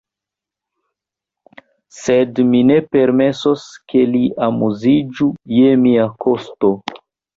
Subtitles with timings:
[1.97, 5.29] Sed mi ne permesos, ke li amuziĝu
[5.61, 6.73] je mia kosto!